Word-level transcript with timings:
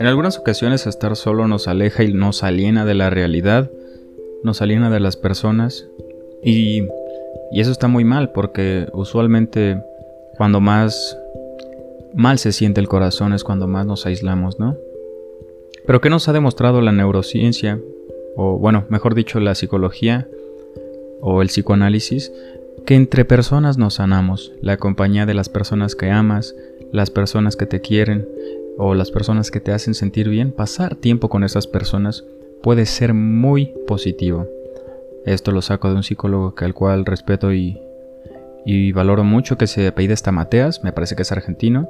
En 0.00 0.06
algunas 0.06 0.38
ocasiones 0.38 0.86
estar 0.86 1.14
solo 1.14 1.46
nos 1.46 1.68
aleja 1.68 2.02
y 2.02 2.14
nos 2.14 2.42
aliena 2.42 2.86
de 2.86 2.94
la 2.94 3.10
realidad, 3.10 3.70
nos 4.42 4.62
aliena 4.62 4.88
de 4.88 4.98
las 4.98 5.18
personas 5.18 5.86
y, 6.42 6.84
y 7.52 7.60
eso 7.60 7.70
está 7.70 7.86
muy 7.86 8.04
mal 8.04 8.32
porque 8.32 8.88
usualmente 8.94 9.78
cuando 10.38 10.58
más 10.58 11.18
mal 12.14 12.38
se 12.38 12.52
siente 12.52 12.80
el 12.80 12.88
corazón 12.88 13.34
es 13.34 13.44
cuando 13.44 13.66
más 13.66 13.84
nos 13.84 14.06
aislamos, 14.06 14.58
¿no? 14.58 14.78
Pero 15.86 16.00
¿qué 16.00 16.08
nos 16.08 16.28
ha 16.28 16.32
demostrado 16.32 16.80
la 16.80 16.92
neurociencia? 16.92 17.78
O 18.36 18.56
bueno, 18.56 18.86
mejor 18.88 19.14
dicho, 19.14 19.38
la 19.38 19.54
psicología 19.54 20.26
o 21.20 21.42
el 21.42 21.48
psicoanálisis, 21.48 22.32
que 22.86 22.94
entre 22.94 23.26
personas 23.26 23.76
nos 23.76 23.94
sanamos, 23.94 24.54
la 24.62 24.78
compañía 24.78 25.26
de 25.26 25.34
las 25.34 25.50
personas 25.50 25.94
que 25.94 26.10
amas, 26.10 26.54
las 26.90 27.10
personas 27.10 27.56
que 27.56 27.66
te 27.66 27.82
quieren, 27.82 28.26
o 28.78 28.94
las 28.94 29.10
personas 29.10 29.50
que 29.50 29.60
te 29.60 29.72
hacen 29.72 29.94
sentir 29.94 30.28
bien, 30.28 30.52
pasar 30.52 30.96
tiempo 30.96 31.28
con 31.28 31.44
esas 31.44 31.66
personas 31.66 32.24
puede 32.62 32.86
ser 32.86 33.14
muy 33.14 33.74
positivo. 33.86 34.46
Esto 35.24 35.52
lo 35.52 35.62
saco 35.62 35.88
de 35.88 35.96
un 35.96 36.02
psicólogo 36.02 36.54
que 36.54 36.64
al 36.64 36.74
cual 36.74 37.04
respeto 37.04 37.52
y, 37.52 37.80
y 38.64 38.92
valoro 38.92 39.24
mucho, 39.24 39.58
que 39.58 39.66
se 39.66 39.86
apellida 39.86 40.14
Mateas, 40.32 40.82
me 40.82 40.92
parece 40.92 41.16
que 41.16 41.22
es 41.22 41.32
argentino, 41.32 41.88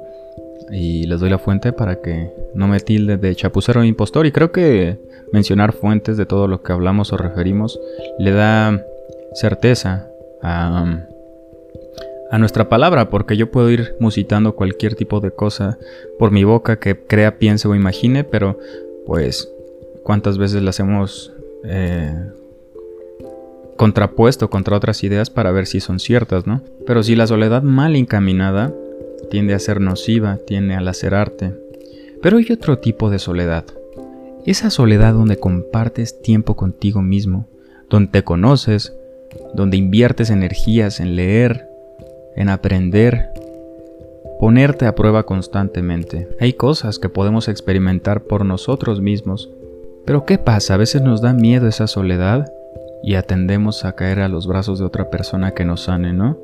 y 0.71 1.03
les 1.05 1.19
doy 1.19 1.29
la 1.29 1.37
fuente 1.37 1.73
para 1.73 2.01
que 2.01 2.31
no 2.53 2.67
me 2.67 2.79
tilde 2.79 3.17
de 3.17 3.35
chapucero 3.35 3.81
o 3.81 3.83
impostor, 3.83 4.25
y 4.25 4.31
creo 4.31 4.51
que 4.51 4.99
mencionar 5.31 5.73
fuentes 5.73 6.17
de 6.17 6.25
todo 6.25 6.47
lo 6.47 6.61
que 6.61 6.73
hablamos 6.73 7.13
o 7.13 7.17
referimos 7.17 7.79
le 8.19 8.31
da 8.31 8.83
certeza 9.33 10.07
a, 10.41 10.85
a 12.31 12.37
nuestra 12.37 12.69
palabra, 12.69 13.09
porque 13.09 13.35
yo 13.35 13.51
puedo 13.51 13.69
ir 13.69 13.95
musitando 13.99 14.55
cualquier 14.55 14.95
tipo 14.95 15.19
de 15.19 15.31
cosa 15.31 15.77
por 16.17 16.31
mi 16.31 16.45
boca 16.45 16.79
que 16.79 16.97
crea, 16.97 17.37
piense 17.37 17.67
o 17.67 17.75
imagine, 17.75 18.23
pero 18.23 18.57
pues 19.05 19.51
cuántas 20.03 20.37
veces 20.37 20.63
las 20.63 20.79
hemos 20.79 21.33
eh, 21.65 22.15
contrapuesto 23.75 24.49
contra 24.49 24.77
otras 24.77 25.03
ideas 25.03 25.29
para 25.29 25.51
ver 25.51 25.67
si 25.67 25.81
son 25.81 25.99
ciertas, 25.99 26.47
¿no? 26.47 26.61
Pero 26.87 27.03
si 27.03 27.15
la 27.17 27.27
soledad 27.27 27.63
mal 27.63 27.97
encaminada 27.97 28.73
tiende 29.29 29.53
a 29.53 29.59
ser 29.59 29.81
nociva, 29.81 30.37
tiende 30.47 30.75
a 30.75 30.81
lacerarte. 30.81 31.53
Pero 32.21 32.37
hay 32.37 32.49
otro 32.51 32.79
tipo 32.79 33.09
de 33.09 33.19
soledad. 33.19 33.65
Esa 34.45 34.69
soledad 34.69 35.13
donde 35.13 35.37
compartes 35.37 36.21
tiempo 36.21 36.55
contigo 36.55 37.01
mismo, 37.01 37.47
donde 37.89 38.11
te 38.11 38.23
conoces, 38.23 38.93
donde 39.53 39.75
inviertes 39.75 40.29
energías 40.29 41.01
en 41.01 41.17
leer, 41.17 41.70
en 42.35 42.49
aprender, 42.49 43.29
ponerte 44.39 44.85
a 44.85 44.95
prueba 44.95 45.23
constantemente. 45.23 46.27
Hay 46.39 46.53
cosas 46.53 46.99
que 46.99 47.09
podemos 47.09 47.47
experimentar 47.47 48.23
por 48.23 48.45
nosotros 48.45 49.01
mismos. 49.01 49.49
Pero 50.05 50.25
¿qué 50.25 50.37
pasa? 50.37 50.73
A 50.73 50.77
veces 50.77 51.01
nos 51.01 51.21
da 51.21 51.33
miedo 51.33 51.67
esa 51.67 51.87
soledad 51.87 52.51
y 53.03 53.15
atendemos 53.15 53.85
a 53.85 53.93
caer 53.93 54.19
a 54.19 54.29
los 54.29 54.47
brazos 54.47 54.79
de 54.79 54.85
otra 54.85 55.09
persona 55.09 55.51
que 55.51 55.65
nos 55.65 55.81
sane, 55.81 56.13
¿no? 56.13 56.37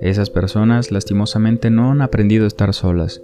Esas 0.00 0.30
personas 0.30 0.90
lastimosamente 0.90 1.70
no 1.70 1.90
han 1.90 2.02
aprendido 2.02 2.44
a 2.44 2.48
estar 2.48 2.74
solas. 2.74 3.22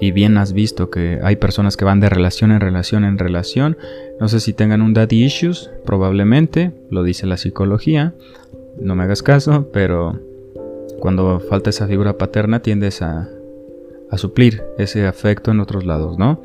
Y 0.00 0.12
bien 0.12 0.38
has 0.38 0.52
visto 0.52 0.90
que 0.90 1.20
hay 1.22 1.36
personas 1.36 1.76
que 1.76 1.84
van 1.84 2.00
de 2.00 2.08
relación 2.08 2.52
en 2.52 2.60
relación 2.60 3.04
en 3.04 3.18
relación. 3.18 3.76
No 4.18 4.28
sé 4.28 4.40
si 4.40 4.52
tengan 4.52 4.82
un 4.82 4.94
daddy 4.94 5.24
issues, 5.24 5.70
probablemente, 5.84 6.72
lo 6.90 7.02
dice 7.02 7.26
la 7.26 7.36
psicología. 7.36 8.14
No 8.78 8.94
me 8.94 9.04
hagas 9.04 9.22
caso, 9.22 9.68
pero 9.72 10.18
cuando 11.00 11.40
falta 11.40 11.70
esa 11.70 11.86
figura 11.86 12.18
paterna 12.18 12.60
tiendes 12.60 13.02
a, 13.02 13.28
suplir 14.16 14.62
ese 14.76 15.06
afecto 15.06 15.50
en 15.50 15.60
otros 15.60 15.86
lados, 15.86 16.18
¿no? 16.18 16.42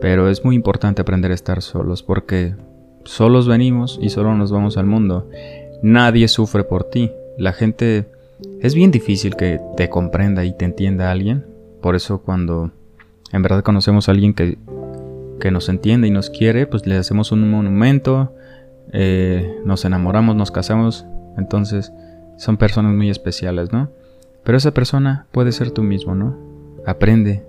Pero 0.00 0.28
es 0.28 0.44
muy 0.44 0.56
importante 0.56 1.02
aprender 1.02 1.30
a 1.30 1.34
estar 1.34 1.62
solos 1.62 2.02
porque 2.02 2.54
solos 3.04 3.46
venimos 3.46 3.98
y 4.02 4.10
solo 4.10 4.34
nos 4.34 4.50
vamos 4.50 4.76
al 4.76 4.86
mundo. 4.86 5.28
Nadie 5.82 6.28
sufre 6.28 6.64
por 6.64 6.84
ti. 6.84 7.10
La 7.38 7.52
gente... 7.52 8.06
Es 8.60 8.74
bien 8.74 8.90
difícil 8.90 9.36
que 9.36 9.60
te 9.76 9.88
comprenda 9.88 10.44
y 10.44 10.52
te 10.56 10.64
entienda 10.64 11.10
alguien. 11.10 11.46
Por 11.80 11.94
eso 11.94 12.20
cuando 12.20 12.72
en 13.32 13.42
verdad 13.42 13.62
conocemos 13.62 14.08
a 14.08 14.12
alguien 14.12 14.34
que, 14.34 14.58
que 15.38 15.50
nos 15.52 15.68
entiende 15.68 16.08
y 16.08 16.10
nos 16.10 16.28
quiere, 16.28 16.66
pues 16.66 16.86
le 16.86 16.96
hacemos 16.96 17.30
un 17.30 17.48
monumento, 17.48 18.34
eh, 18.92 19.60
nos 19.64 19.84
enamoramos, 19.84 20.34
nos 20.34 20.50
casamos. 20.50 21.06
Entonces 21.38 21.92
son 22.36 22.56
personas 22.56 22.94
muy 22.94 23.10
especiales, 23.10 23.72
¿no? 23.72 23.90
Pero 24.44 24.58
esa 24.58 24.72
persona 24.72 25.26
puede 25.32 25.52
ser 25.52 25.70
tú 25.70 25.82
mismo, 25.82 26.14
¿no? 26.14 26.36
Aprende 26.86 27.46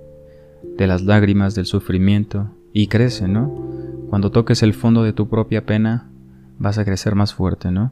de 0.77 0.87
las 0.87 1.03
lágrimas, 1.03 1.55
del 1.55 1.65
sufrimiento 1.65 2.49
y 2.73 2.87
crece, 2.87 3.27
¿no? 3.27 3.53
Cuando 4.09 4.31
toques 4.31 4.63
el 4.63 4.73
fondo 4.73 5.03
de 5.03 5.13
tu 5.13 5.27
propia 5.27 5.65
pena, 5.65 6.09
vas 6.57 6.77
a 6.77 6.85
crecer 6.85 7.15
más 7.15 7.33
fuerte, 7.33 7.71
¿no? 7.71 7.91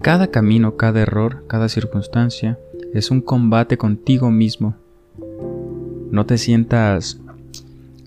Cada 0.00 0.28
camino, 0.28 0.76
cada 0.76 1.00
error, 1.00 1.44
cada 1.46 1.68
circunstancia 1.68 2.58
es 2.94 3.10
un 3.10 3.20
combate 3.20 3.76
contigo 3.76 4.30
mismo. 4.30 4.74
No 6.10 6.26
te 6.26 6.38
sientas, 6.38 7.20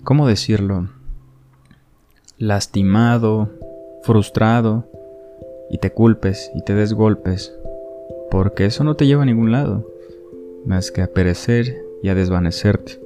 ¿cómo 0.02 0.26
decirlo? 0.26 0.88
Lastimado, 2.38 3.50
frustrado, 4.02 4.88
y 5.70 5.78
te 5.78 5.92
culpes 5.92 6.50
y 6.54 6.62
te 6.62 6.74
des 6.74 6.92
golpes 6.92 7.52
porque 8.34 8.64
eso 8.64 8.82
no 8.82 8.96
te 8.96 9.06
lleva 9.06 9.22
a 9.22 9.26
ningún 9.26 9.52
lado, 9.52 9.88
más 10.66 10.90
que 10.90 11.02
a 11.02 11.06
perecer 11.06 11.80
y 12.02 12.08
a 12.08 12.16
desvanecerte. 12.16 12.98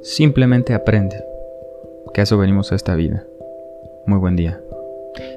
Simplemente 0.00 0.74
aprende, 0.74 1.16
que 2.14 2.20
a 2.20 2.22
eso 2.22 2.38
venimos 2.38 2.70
a 2.70 2.76
esta 2.76 2.94
vida. 2.94 3.26
Muy 4.06 4.20
buen 4.20 4.36
día. 4.36 4.60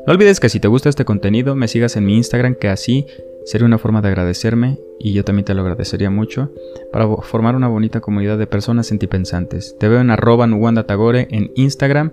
No 0.05 0.13
olvides 0.13 0.39
que 0.39 0.49
si 0.49 0.59
te 0.59 0.67
gusta 0.67 0.87
este 0.87 1.03
contenido, 1.03 1.55
me 1.55 1.67
sigas 1.67 1.95
en 1.95 2.05
mi 2.05 2.15
Instagram, 2.15 2.53
que 2.53 2.67
así 2.67 3.07
sería 3.43 3.65
una 3.65 3.79
forma 3.79 4.03
de 4.03 4.09
agradecerme 4.09 4.77
y 4.99 5.13
yo 5.13 5.23
también 5.23 5.45
te 5.45 5.55
lo 5.55 5.63
agradecería 5.63 6.11
mucho 6.11 6.51
para 6.91 7.07
formar 7.07 7.55
una 7.55 7.67
bonita 7.67 8.01
comunidad 8.01 8.37
de 8.37 8.45
personas 8.45 8.85
sentipensantes. 8.85 9.75
Te 9.79 9.87
veo 9.87 9.99
en 9.99 10.11
arroba 10.11 10.47
Tagore 10.85 11.27
en 11.31 11.51
Instagram 11.55 12.11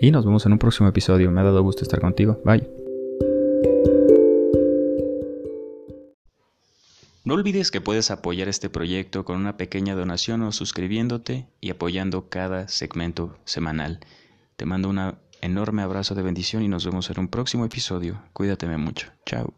y 0.00 0.10
nos 0.10 0.24
vemos 0.24 0.44
en 0.44 0.54
un 0.54 0.58
próximo 0.58 0.88
episodio. 0.88 1.30
Me 1.30 1.40
ha 1.40 1.44
dado 1.44 1.62
gusto 1.62 1.84
estar 1.84 2.00
contigo. 2.00 2.40
Bye. 2.44 2.77
No 7.28 7.34
olvides 7.34 7.70
que 7.70 7.82
puedes 7.82 8.10
apoyar 8.10 8.48
este 8.48 8.70
proyecto 8.70 9.26
con 9.26 9.36
una 9.36 9.58
pequeña 9.58 9.94
donación 9.94 10.40
o 10.40 10.50
suscribiéndote 10.50 11.46
y 11.60 11.68
apoyando 11.68 12.30
cada 12.30 12.68
segmento 12.68 13.36
semanal. 13.44 14.00
Te 14.56 14.64
mando 14.64 14.88
un 14.88 15.14
enorme 15.42 15.82
abrazo 15.82 16.14
de 16.14 16.22
bendición 16.22 16.62
y 16.62 16.68
nos 16.68 16.86
vemos 16.86 17.10
en 17.10 17.20
un 17.20 17.28
próximo 17.28 17.66
episodio. 17.66 18.22
Cuídateme 18.32 18.78
mucho. 18.78 19.08
Chao. 19.26 19.52